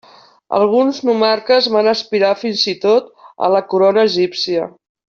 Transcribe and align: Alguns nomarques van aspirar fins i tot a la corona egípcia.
Alguns 0.59 1.01
nomarques 1.09 1.67
van 1.75 1.91
aspirar 1.93 2.33
fins 2.47 2.65
i 2.73 2.75
tot 2.89 3.15
a 3.49 3.51
la 3.59 3.65
corona 3.75 4.11
egípcia. 4.11 4.69